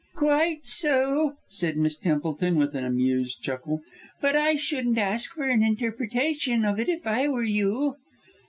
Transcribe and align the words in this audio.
"Quite 0.15 0.65
so," 0.65 1.35
said 1.47 1.77
Miss 1.77 1.95
Templeton 1.95 2.55
with 2.55 2.73
an 2.73 2.83
amused 2.83 3.43
chuckle, 3.43 3.81
"but 4.19 4.35
I 4.35 4.55
shouldn't 4.55 4.97
ask 4.97 5.31
for 5.35 5.47
an 5.47 5.61
interpretation 5.61 6.65
of 6.65 6.79
it 6.79 6.89
if 6.89 7.05
I 7.05 7.27
were 7.27 7.43
you." 7.43 7.97